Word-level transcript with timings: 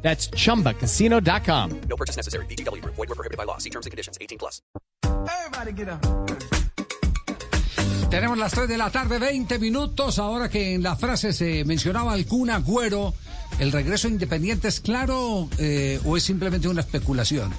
That's 0.00 0.30
chumbacasino.com. 0.30 1.80
No 1.88 1.96
purchase 1.96 2.16
necessary. 2.16 2.46
BGW. 2.46 2.82
Void 2.84 2.96
were 2.96 3.14
prohibited 3.14 3.36
by 3.36 3.44
law. 3.44 3.58
See 3.58 3.70
terms 3.70 3.84
and 3.84 3.90
conditions. 3.90 4.16
18 4.20 4.38
plus. 4.38 4.62
Everybody 5.04 5.72
get 5.72 5.88
up. 5.88 6.00
Tenemos 8.10 8.38
las 8.38 8.52
3 8.52 8.68
de 8.68 8.78
la 8.78 8.90
tarde, 8.90 9.18
20 9.18 9.58
minutos. 9.58 10.18
Ahora 10.18 10.48
que 10.48 10.74
en 10.74 10.82
la 10.82 10.96
frase 10.96 11.34
se 11.34 11.64
mencionaba 11.66 12.14
al 12.14 12.24
Kun 12.24 12.48
Agüero, 12.48 13.12
¿el 13.58 13.70
regreso 13.70 14.08
independiente 14.08 14.68
es 14.68 14.80
claro 14.80 15.46
eh, 15.58 16.00
o 16.06 16.16
es 16.16 16.22
simplemente 16.22 16.68
una 16.68 16.80
especulación? 16.80 17.52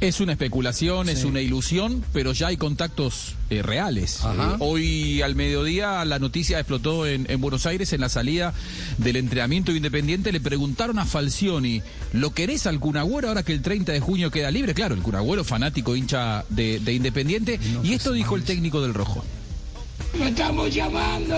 Es 0.00 0.20
una 0.20 0.32
especulación, 0.32 1.10
es 1.10 1.24
una 1.24 1.42
ilusión, 1.42 2.02
pero 2.14 2.32
ya 2.32 2.46
hay 2.46 2.56
contactos 2.56 3.34
eh, 3.50 3.60
reales. 3.60 4.24
Ajá. 4.24 4.52
Eh, 4.52 4.56
hoy 4.60 5.20
al 5.20 5.34
mediodía 5.34 6.02
la 6.06 6.18
noticia 6.18 6.58
explotó 6.58 7.06
en, 7.06 7.26
en 7.30 7.38
Buenos 7.42 7.66
Aires 7.66 7.92
en 7.92 8.00
la 8.00 8.08
salida 8.08 8.54
del 8.96 9.16
entrenamiento 9.16 9.72
independiente. 9.72 10.32
Le 10.32 10.40
preguntaron 10.40 10.98
a 10.98 11.04
Falcioni, 11.04 11.82
¿lo 12.14 12.32
querés 12.32 12.66
al 12.66 12.80
Cunagüero 12.80 13.28
ahora 13.28 13.42
que 13.42 13.52
el 13.52 13.60
30 13.60 13.92
de 13.92 14.00
junio 14.00 14.30
queda 14.30 14.50
libre? 14.50 14.72
Claro, 14.72 14.94
el 14.94 15.02
Cunagüero 15.02 15.44
fanático 15.44 15.94
hincha 15.94 16.46
de, 16.48 16.80
de 16.80 16.94
Independiente. 16.94 17.60
y 17.82 17.92
esto 17.92 18.12
dijo 18.12 18.36
el 18.36 18.44
técnico 18.44 18.80
del 18.80 18.94
Rojo. 18.94 19.22
Lo 20.18 20.24
estamos 20.24 20.74
llamando. 20.74 21.36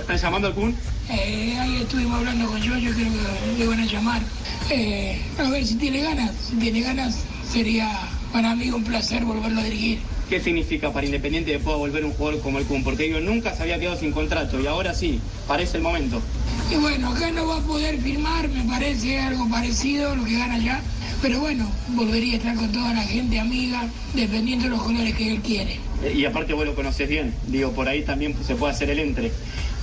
¿Están 0.00 0.18
llamando 0.18 0.48
al 0.48 0.54
Kun? 0.54 0.74
Eh, 1.10 1.56
ahí 1.60 1.76
estuvimos 1.82 2.18
hablando 2.18 2.46
con 2.48 2.60
yo, 2.60 2.76
yo 2.76 2.90
creo 2.92 3.06
que 3.08 3.58
le 3.58 3.66
van 3.68 3.80
a 3.80 3.86
llamar. 3.86 4.22
Eh, 4.68 5.22
a 5.38 5.48
ver 5.48 5.64
si 5.64 5.76
tiene 5.76 6.02
ganas. 6.02 6.32
Si 6.50 6.56
tiene 6.56 6.80
ganas, 6.80 7.18
sería 7.52 8.08
para 8.32 8.54
mí 8.54 8.70
un 8.70 8.82
placer 8.82 9.24
volverlo 9.24 9.60
a 9.60 9.64
dirigir. 9.64 9.98
¿Qué 10.30 10.40
significa 10.40 10.90
para 10.90 11.04
Independiente 11.04 11.52
que 11.52 11.58
pueda 11.58 11.76
volver 11.76 12.04
un 12.04 12.12
jugador 12.12 12.40
como 12.40 12.58
el 12.58 12.64
Kun? 12.64 12.82
Porque 12.82 13.02
digo, 13.04 13.20
nunca 13.20 13.54
se 13.54 13.62
había 13.62 13.78
quedado 13.78 13.98
sin 13.98 14.12
contrato 14.12 14.58
y 14.58 14.66
ahora 14.66 14.94
sí, 14.94 15.20
parece 15.46 15.76
el 15.76 15.82
momento. 15.82 16.22
Y 16.70 16.76
bueno, 16.76 17.10
acá 17.10 17.30
no 17.30 17.46
va 17.46 17.58
a 17.58 17.60
poder 17.60 17.98
firmar, 18.00 18.48
me 18.48 18.64
parece 18.64 19.20
algo 19.20 19.46
parecido 19.50 20.12
a 20.12 20.16
lo 20.16 20.24
que 20.24 20.38
gana 20.38 20.54
allá. 20.54 20.80
Pero 21.20 21.40
bueno, 21.40 21.70
volvería 21.88 22.34
a 22.34 22.36
estar 22.38 22.56
con 22.56 22.72
toda 22.72 22.94
la 22.94 23.02
gente 23.02 23.38
amiga, 23.38 23.86
dependiendo 24.14 24.64
de 24.64 24.70
los 24.70 24.82
colores 24.82 25.14
que 25.14 25.32
él 25.32 25.40
quiere. 25.42 25.78
Eh, 26.04 26.12
Y 26.16 26.24
aparte 26.24 26.52
vos 26.52 26.66
lo 26.66 26.74
conoces 26.74 27.08
bien. 27.08 27.34
Digo, 27.46 27.72
por 27.72 27.88
ahí 27.88 28.02
también 28.02 28.34
se 28.44 28.54
puede 28.54 28.72
hacer 28.72 28.90
el 28.90 28.98
entre. 28.98 29.32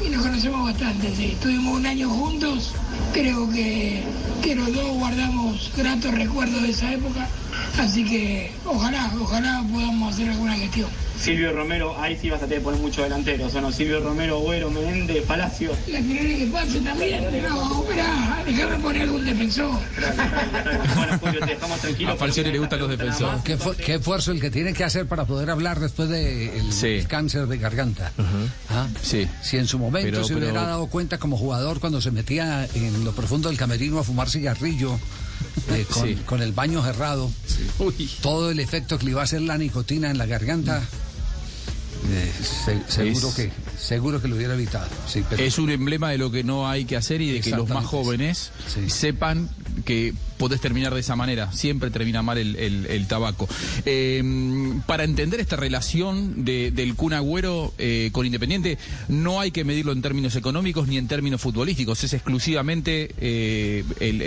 Y 0.05 0.09
nos 0.09 0.21
conocemos 0.23 0.63
bastante, 0.71 1.13
sí. 1.15 1.31
Estuvimos 1.33 1.77
un 1.77 1.85
año 1.85 2.09
juntos. 2.09 2.73
Creo 3.13 3.49
que, 3.49 4.01
que 4.41 4.55
los 4.55 4.73
dos 4.73 4.91
guardamos 4.93 5.71
gratos 5.75 6.13
recuerdos 6.13 6.61
de 6.63 6.69
esa 6.69 6.93
época. 6.93 7.27
Así 7.77 8.03
que 8.05 8.51
ojalá, 8.65 9.11
ojalá 9.19 9.63
podamos 9.71 10.13
hacer 10.13 10.29
alguna 10.29 10.55
gestión. 10.55 10.89
Silvio 11.19 11.51
Romero, 11.51 11.99
ahí 11.99 12.17
sí 12.17 12.29
vas 12.29 12.41
a 12.41 12.45
tener 12.45 12.59
que 12.59 12.63
poner 12.63 12.79
muchos 12.79 13.03
delanteros, 13.03 13.53
¿o 13.53 13.59
no? 13.59 13.73
Silvio 13.73 13.99
Romero, 13.99 14.39
Güero, 14.39 14.71
Menéndez, 14.71 15.25
Palacio. 15.25 15.71
La 15.87 15.99
querés 15.99 16.37
que 16.37 16.45
pase 16.47 16.79
también. 16.79 17.23
No, 17.43 17.81
esperá, 17.83 18.43
déjame 18.45 18.75
poner 18.77 19.01
algún 19.01 19.25
defensor. 19.25 19.71
bueno, 20.95 21.19
Julio, 21.19 21.39
te 21.41 21.45
dejamos 21.45 21.79
tranquilo. 21.81 22.11
A 22.13 22.15
Falcioni 22.15 22.51
le 22.51 22.59
gustan 22.59 22.79
los 22.79 22.89
defensores. 22.89 23.41
¿Qué, 23.43 23.57
qué 23.85 23.95
esfuerzo 23.95 24.31
el 24.31 24.39
que 24.39 24.49
tiene 24.49 24.73
que 24.73 24.83
hacer 24.85 25.07
para 25.07 25.25
poder 25.25 25.49
hablar 25.49 25.79
después 25.81 26.07
del 26.09 26.73
Sí. 26.73 27.05
cáncer 27.07 27.47
de 27.47 27.57
garganta? 27.57 28.11
¿Ah? 28.69 28.87
Sí. 29.01 29.27
Si 29.41 29.57
en 29.57 29.67
su 29.67 29.79
momento 29.79 30.09
Pero- 30.11 30.23
se 30.23 30.33
pero- 30.33 30.45
hubiera 30.47 30.67
dado 30.67 30.87
cuenta 30.87 31.17
como 31.17 31.37
jugador 31.37 31.79
cuando 31.79 32.01
se 32.01 32.11
metía 32.11 32.67
en 32.73 33.03
lo 33.05 33.13
profundo 33.13 33.49
del 33.49 33.57
camerino 33.57 33.99
a 33.99 34.03
fumar 34.03 34.29
cigarrillo 34.29 34.99
eh, 35.69 35.85
con, 35.93 36.07
Sí. 36.07 36.15
con 36.25 36.41
el 36.41 36.51
baño 36.51 36.83
cerrado, 36.83 37.31
todo 38.21 38.51
el 38.51 38.59
efecto 38.59 38.97
que 38.99 39.05
le 39.05 39.11
iba 39.11 39.21
a 39.21 39.23
hacer 39.23 39.41
la 39.41 39.57
nicotina 39.57 40.09
en 40.11 40.17
la 40.17 40.25
garganta, 40.25 40.81
eh, 42.11 42.31
se- 42.65 42.81
seguro 42.91 43.29
Es- 43.29 43.35
que 43.35 43.51
seguro 43.79 44.21
que 44.21 44.27
lo 44.27 44.35
hubiera 44.35 44.53
evitado. 44.53 44.87
Sí, 45.07 45.23
pero- 45.29 45.41
Es 45.43 45.57
un 45.57 45.69
emblema 45.69 46.09
de 46.11 46.17
lo 46.17 46.31
que 46.31 46.43
no 46.43 46.67
hay 46.69 46.85
que 46.85 46.95
hacer 46.97 47.21
y 47.21 47.31
de 47.31 47.41
que 47.41 47.51
los 47.51 47.67
más 47.69 47.85
jóvenes 47.85 48.51
sí. 48.73 48.89
sepan 48.89 49.49
que 49.85 50.13
podés 50.37 50.61
terminar 50.61 50.93
de 50.93 50.99
esa 51.01 51.15
manera. 51.15 51.51
Siempre 51.51 51.89
termina 51.89 52.21
mal 52.21 52.37
el, 52.37 52.55
el- 52.55 52.85
el 52.85 53.07
tabaco. 53.07 53.47
Eh, 53.85 54.23
para 54.85 55.03
entender 55.03 55.39
esta 55.39 55.55
relación 55.55 56.45
de- 56.45 56.71
del 56.71 56.95
Kun 56.95 57.13
Agüero 57.13 57.73
eh, 57.77 58.09
con 58.11 58.25
Independiente, 58.25 58.77
no 59.07 59.39
hay 59.39 59.51
que 59.51 59.63
medirlo 59.63 59.91
en 59.91 60.01
términos 60.01 60.35
económicos 60.35 60.87
ni 60.87 60.97
en 60.97 61.07
términos 61.07 61.41
futbolísticos. 61.41 62.03
Es 62.03 62.13
exclusivamente 62.13 63.11
eh, 63.19 63.83
el, 63.99 64.21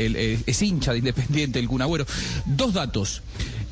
es 0.47 0.63
hincha 0.63 0.93
de 0.93 0.99
Independiente 0.99 1.59
el 1.59 1.69
Kun 1.69 1.83
Agüero. 1.83 2.07
Dos 2.47 2.75
datos. 2.75 3.23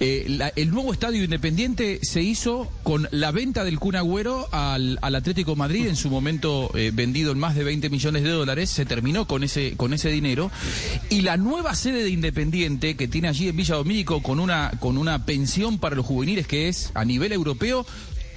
Eh, 0.03 0.25
la- 0.29 0.49
el 0.57 0.71
nuevo 0.71 0.95
estadio 0.95 1.23
Independiente 1.23 1.99
se 2.03 2.23
hizo 2.23 2.71
con 2.83 3.07
la 3.11 3.33
venta 3.33 3.65
del 3.65 3.79
Kun 3.79 3.97
Agüero 3.97 4.49
al, 4.51 4.99
Atlético 5.03 5.57
Madrid, 5.57 5.87
en 5.89 5.97
su 5.97 6.09
momento 6.09 6.71
eh, 6.75 6.91
vendido 6.93 7.33
en 7.33 7.39
más 7.39 7.55
de 7.55 7.65
20 7.65 7.91
millones 7.91 8.23
de 8.23 8.31
dólares, 8.31 8.71
se 8.71 8.87
terminó 8.87 9.27
con 9.27 9.45
ese, 9.45 9.75
con 9.77 9.93
ese 9.93 10.09
dinero. 10.11 10.51
Y 11.11 11.21
la 11.21 11.37
nueva 11.37 11.75
sede 11.75 12.03
de 12.03 12.09
Independiente, 12.11 12.97
que 12.97 13.09
tiene 13.09 13.29
allí 13.29 13.49
en 13.49 13.57
Villa 13.57 13.75
Domínico, 13.77 14.23
con 14.23 14.41
una, 14.41 14.71
con 14.81 14.97
una 14.97 15.27
pensión 15.27 15.79
para 15.79 15.97
los 15.97 16.07
juveniles 16.07 16.47
que 16.47 16.69
es 16.69 16.91
a 16.95 17.05
nivel 17.05 17.33
europeo, 17.33 17.85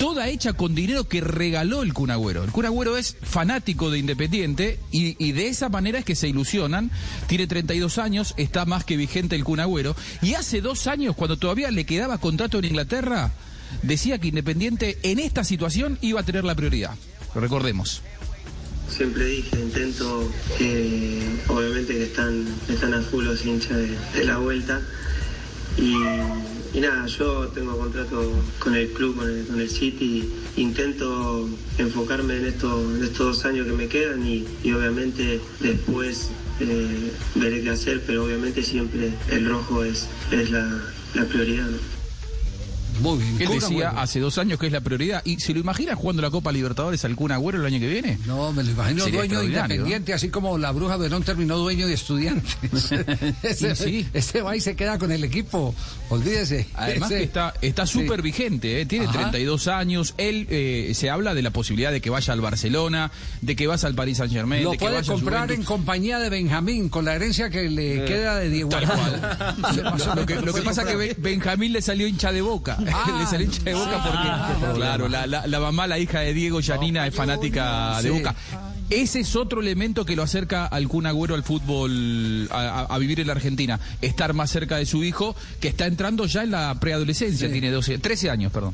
toda 0.03 0.27
hecha 0.27 0.51
con 0.51 0.75
dinero 0.75 1.07
que 1.07 1.21
regaló 1.21 1.81
el 1.81 1.93
Kun 1.93 2.11
Agüero. 2.11 2.43
El 2.43 2.51
Kun 2.51 2.65
Agüero 2.65 2.97
es 2.97 3.15
fanático 3.21 3.89
de 3.89 3.99
Independiente 3.99 4.77
y, 4.91 5.31
de 5.31 5.47
esa 5.47 5.69
manera 5.69 5.99
es 5.99 6.03
que 6.03 6.13
se 6.13 6.27
ilusionan. 6.27 6.91
Tiene 7.27 7.47
32 7.47 7.99
años, 7.99 8.33
está 8.35 8.65
más 8.65 8.83
que 8.83 8.97
vigente 8.97 9.37
el 9.37 9.45
Kun 9.45 9.61
Agüero. 9.61 9.95
Y 10.21 10.33
hace 10.33 10.59
dos 10.59 10.87
años, 10.87 11.15
cuando 11.15 11.37
todavía 11.37 11.71
le 11.71 11.85
quedaba 11.85 12.17
contrato 12.17 12.59
en 12.59 12.65
Inglaterra, 12.65 13.31
decía 13.81 14.17
que 14.17 14.27
Independiente 14.27 14.97
en 15.03 15.19
esta 15.19 15.45
situación 15.45 15.97
iba 16.01 16.19
a 16.19 16.23
tener 16.23 16.43
la 16.43 16.55
prioridad. 16.55 16.95
Recordemos. 17.33 18.01
Siempre 18.89 19.23
dije, 19.23 19.57
intento 19.57 20.29
que 20.57 21.21
obviamente 21.47 21.93
que 21.93 22.03
están, 22.03 22.45
están 22.67 22.93
a 22.93 23.01
full 23.03 23.23
los 23.23 23.41
de, 23.45 23.97
de 24.15 24.25
la 24.25 24.35
vuelta. 24.35 24.81
Y, 25.77 25.93
y 26.73 26.79
nada, 26.79 27.05
yo 27.05 27.47
tengo 27.49 27.77
contrato 27.77 28.31
con 28.57 28.75
el 28.75 28.89
club, 28.93 29.17
con 29.17 29.29
el, 29.29 29.45
con 29.45 29.61
el 29.61 29.69
City. 29.69 30.27
Intento 30.57 31.47
enfocarme 31.77 32.37
en, 32.37 32.45
esto, 32.45 32.81
estos 33.03 33.37
dos 33.37 33.45
años 33.45 33.67
que 33.67 33.73
me 33.73 33.87
quedan 33.87 34.25
y, 34.25 34.45
obviamente 34.71 35.39
después 35.59 36.31
eh, 36.59 37.11
veré 37.35 37.61
qué 37.61 37.69
hacer, 37.69 38.01
pero 38.07 38.25
obviamente 38.25 38.63
siempre 38.63 39.13
el 39.29 39.47
rojo 39.47 39.83
es, 39.83 40.07
es 40.31 40.49
la, 40.49 40.81
prioridad. 41.29 41.69
Muy 43.01 43.17
bien. 43.19 43.41
Él 43.41 43.47
decía 43.59 43.89
Agüero. 43.89 43.99
hace 43.99 44.19
dos 44.19 44.37
años 44.37 44.59
que 44.59 44.67
es 44.67 44.71
la 44.71 44.81
prioridad. 44.81 45.21
¿Y 45.25 45.39
se 45.39 45.53
lo 45.53 45.59
imagina 45.59 45.95
jugando 45.95 46.21
la 46.21 46.29
Copa 46.31 46.51
Libertadores 46.51 47.03
al 47.05 47.15
Kun 47.15 47.31
Agüero 47.31 47.59
el 47.59 47.65
año 47.65 47.79
que 47.79 47.87
viene? 47.87 48.17
No, 48.25 48.51
me 48.53 48.63
lo 48.63 48.71
imagino 48.71 49.03
Sería 49.03 49.19
dueño 49.19 49.39
de 49.39 49.45
independiente, 49.47 50.13
así 50.13 50.29
como 50.29 50.57
la 50.57 50.71
bruja 50.71 50.97
Verón 50.97 51.23
terminó 51.23 51.57
dueño 51.57 51.87
de 51.87 51.93
estudiantes. 51.93 52.55
ese, 53.43 53.75
sí. 53.75 54.07
ese 54.13 54.41
va 54.41 54.55
y 54.55 54.61
se 54.61 54.75
queda 54.75 54.97
con 54.99 55.11
el 55.11 55.23
equipo, 55.23 55.73
olvídese. 56.09 56.67
Además 56.75 57.11
Ese- 57.11 57.17
que 57.19 57.23
está 57.25 57.53
está 57.61 57.87
Sí. 57.87 57.99
súper 57.99 58.21
vigente, 58.21 58.81
¿eh? 58.81 58.85
tiene 58.85 59.05
Ajá. 59.05 59.13
32 59.31 59.67
años. 59.67 60.13
Él 60.17 60.47
eh, 60.49 60.91
se 60.95 61.09
habla 61.09 61.33
de 61.33 61.41
la 61.41 61.49
posibilidad 61.51 61.91
de 61.91 62.01
que 62.01 62.09
vaya 62.09 62.33
al 62.33 62.41
Barcelona, 62.41 63.11
de 63.41 63.55
que 63.55 63.67
vaya 63.67 63.87
al 63.87 63.95
Paris 63.95 64.17
Saint 64.17 64.31
Germain, 64.33 64.63
Lo 64.63 64.71
de 64.71 64.77
que 64.77 64.85
puede 64.85 64.95
vaya 64.97 65.11
comprar 65.13 65.51
en 65.51 65.63
compañía 65.63 66.19
de 66.19 66.29
Benjamín, 66.29 66.89
con 66.89 67.05
la 67.05 67.15
herencia 67.15 67.49
que 67.49 67.69
le 67.69 68.05
queda 68.05 68.37
de 68.37 68.49
Diego 68.49 68.69
Tal 68.69 68.85
cual. 68.85 69.37
Lo 70.15 70.25
que, 70.25 70.35
lo 70.35 70.53
que 70.53 70.61
pasa 70.61 70.81
es 70.83 70.87
que 70.87 70.95
Ben- 70.95 71.15
Benjamín 71.19 71.73
le 71.73 71.81
salió 71.81 72.07
hincha 72.07 72.31
de 72.31 72.41
boca. 72.41 72.77
Ah, 72.91 73.15
le 73.19 73.25
salió 73.25 73.45
hincha 73.45 73.63
de 73.63 73.73
boca 73.73 74.03
porque, 74.03 74.75
claro, 74.75 75.07
la, 75.07 75.27
la- 75.27 75.47
la 75.47 75.59
mamá, 75.59 75.87
la 75.87 75.99
hija 75.99 76.19
de 76.21 76.33
Diego, 76.33 76.59
Janina, 76.63 77.05
es 77.07 77.15
fanática 77.15 78.01
de 78.01 78.09
boca. 78.11 78.35
Ese 78.89 79.21
es 79.21 79.35
otro 79.35 79.61
elemento 79.61 80.05
que 80.05 80.15
lo 80.15 80.23
acerca 80.23 80.65
al 80.65 80.87
Kun 80.87 81.05
Agüero 81.07 81.35
al 81.35 81.43
fútbol, 81.43 82.47
a, 82.51 82.81
a- 82.89 82.95
a 82.95 82.97
vivir 82.97 83.19
en 83.21 83.27
la 83.27 83.33
Argentina. 83.33 83.79
Estar 84.01 84.33
más 84.33 84.49
cerca 84.51 84.77
de 84.77 84.85
su 84.85 85.03
hijo, 85.03 85.35
que 85.59 85.67
está 85.69 85.85
entrando 85.87 86.25
ya 86.25 86.43
en 86.43 86.51
la 86.51 86.75
preadolescencia, 86.79 87.51
tiene 87.51 87.71
12, 87.71 87.97
13 87.99 88.29
años, 88.29 88.51
perdón. 88.51 88.73